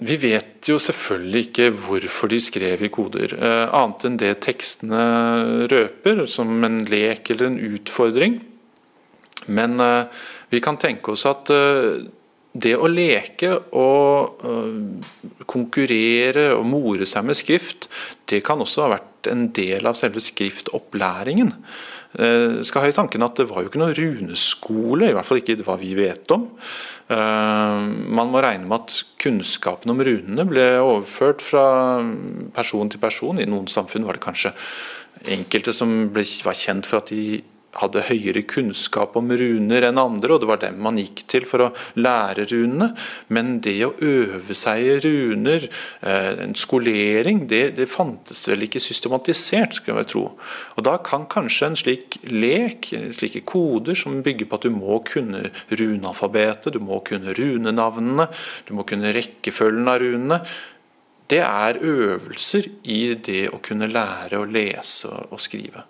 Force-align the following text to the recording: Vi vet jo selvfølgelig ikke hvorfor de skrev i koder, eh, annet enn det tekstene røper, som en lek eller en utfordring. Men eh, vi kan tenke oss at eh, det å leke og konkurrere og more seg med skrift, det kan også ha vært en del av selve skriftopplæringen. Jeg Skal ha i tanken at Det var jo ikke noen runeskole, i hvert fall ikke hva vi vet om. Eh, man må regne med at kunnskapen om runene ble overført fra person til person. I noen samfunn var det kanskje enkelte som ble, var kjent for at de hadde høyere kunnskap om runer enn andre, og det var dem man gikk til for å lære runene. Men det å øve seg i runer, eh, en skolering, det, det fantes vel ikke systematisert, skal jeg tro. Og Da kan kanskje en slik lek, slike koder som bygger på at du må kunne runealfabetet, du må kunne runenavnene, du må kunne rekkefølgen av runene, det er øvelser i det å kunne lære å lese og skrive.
Vi 0.00 0.16
vet 0.16 0.68
jo 0.70 0.78
selvfølgelig 0.80 1.40
ikke 1.48 1.66
hvorfor 1.76 2.30
de 2.32 2.38
skrev 2.40 2.82
i 2.86 2.88
koder, 2.92 3.34
eh, 3.36 3.66
annet 3.76 4.06
enn 4.08 4.16
det 4.20 4.38
tekstene 4.46 5.02
røper, 5.68 6.24
som 6.24 6.64
en 6.64 6.86
lek 6.88 7.28
eller 7.34 7.50
en 7.50 7.58
utfordring. 7.76 8.38
Men 9.52 9.76
eh, 9.80 10.24
vi 10.48 10.62
kan 10.64 10.80
tenke 10.80 11.12
oss 11.12 11.26
at 11.28 11.52
eh, 11.52 12.08
det 12.52 12.74
å 12.74 12.88
leke 12.90 13.52
og 13.78 14.42
konkurrere 15.50 16.50
og 16.56 16.66
more 16.66 17.06
seg 17.06 17.28
med 17.28 17.38
skrift, 17.38 17.86
det 18.30 18.42
kan 18.46 18.62
også 18.62 18.86
ha 18.86 18.92
vært 18.96 19.30
en 19.30 19.48
del 19.54 19.86
av 19.86 19.98
selve 19.98 20.22
skriftopplæringen. 20.24 21.54
Jeg 22.18 22.64
Skal 22.66 22.82
ha 22.82 22.88
i 22.90 22.94
tanken 22.96 23.22
at 23.22 23.36
Det 23.38 23.46
var 23.46 23.62
jo 23.62 23.68
ikke 23.70 23.78
noen 23.78 23.94
runeskole, 23.94 25.10
i 25.10 25.14
hvert 25.14 25.26
fall 25.26 25.38
ikke 25.38 25.62
hva 25.62 25.76
vi 25.78 25.94
vet 25.94 26.30
om. 26.34 26.48
Eh, 27.10 27.78
man 28.10 28.30
må 28.30 28.42
regne 28.42 28.66
med 28.66 28.82
at 28.82 28.96
kunnskapen 29.22 29.90
om 29.90 30.02
runene 30.02 30.46
ble 30.46 30.66
overført 30.82 31.42
fra 31.42 32.02
person 32.54 32.90
til 32.90 33.02
person. 33.02 33.38
I 33.38 33.46
noen 33.46 33.70
samfunn 33.70 34.06
var 34.06 34.18
det 34.18 34.24
kanskje 34.26 34.54
enkelte 35.30 35.74
som 35.74 36.10
ble, 36.14 36.24
var 36.46 36.58
kjent 36.58 36.86
for 36.88 37.02
at 37.02 37.10
de 37.12 37.40
hadde 37.78 38.02
høyere 38.08 38.42
kunnskap 38.50 39.14
om 39.18 39.30
runer 39.30 39.86
enn 39.86 40.00
andre, 40.00 40.34
og 40.34 40.42
det 40.42 40.48
var 40.50 40.60
dem 40.62 40.80
man 40.82 40.98
gikk 40.98 41.22
til 41.30 41.46
for 41.48 41.66
å 41.66 41.68
lære 41.98 42.48
runene. 42.50 42.90
Men 43.30 43.60
det 43.64 43.76
å 43.86 43.92
øve 43.94 44.56
seg 44.58 44.82
i 44.82 44.96
runer, 45.04 45.68
eh, 46.02 46.30
en 46.46 46.56
skolering, 46.58 47.46
det, 47.50 47.76
det 47.76 47.86
fantes 47.90 48.42
vel 48.50 48.66
ikke 48.66 48.82
systematisert, 48.82 49.78
skal 49.78 50.00
jeg 50.02 50.10
tro. 50.14 50.24
Og 50.76 50.82
Da 50.90 50.96
kan 51.04 51.28
kanskje 51.30 51.66
en 51.66 51.78
slik 51.78 52.18
lek, 52.26 52.90
slike 53.14 53.44
koder 53.46 53.94
som 53.94 54.22
bygger 54.24 54.48
på 54.50 54.58
at 54.58 54.66
du 54.66 54.74
må 54.74 54.98
kunne 55.06 55.50
runealfabetet, 55.70 56.72
du 56.74 56.80
må 56.82 57.00
kunne 57.06 57.36
runenavnene, 57.36 58.26
du 58.66 58.74
må 58.74 58.86
kunne 58.88 59.14
rekkefølgen 59.14 59.88
av 59.88 60.02
runene, 60.02 60.42
det 61.30 61.44
er 61.46 61.78
øvelser 61.78 62.66
i 62.90 63.14
det 63.14 63.44
å 63.54 63.60
kunne 63.62 63.86
lære 63.86 64.40
å 64.40 64.48
lese 64.50 65.12
og 65.30 65.38
skrive. 65.38 65.86